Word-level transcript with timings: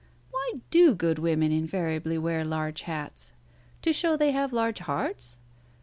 Why 0.31 0.53
do 0.71 0.95
good 0.95 1.19
women 1.19 1.51
invariably 1.51 2.17
wear 2.17 2.43
large 2.43 2.81
hats? 2.89 3.33
To 3.83 3.93
show 3.93 4.17
they 4.17 4.31
have 4.31 4.51
large 4.51 4.79
hearts? 4.79 5.37